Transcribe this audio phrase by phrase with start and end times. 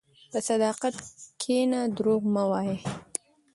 [0.31, 0.95] په صداقت
[1.41, 2.77] کښېنه، دروغ مه وایې.